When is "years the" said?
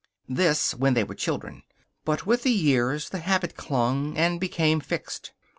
2.51-3.19